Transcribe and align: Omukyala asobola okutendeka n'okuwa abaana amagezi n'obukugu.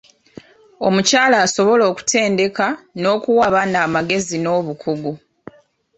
Omukyala 0.87 1.35
asobola 1.45 1.83
okutendeka 1.91 2.67
n'okuwa 3.01 3.41
abaana 3.49 3.77
amagezi 3.87 4.35
n'obukugu. 4.39 5.13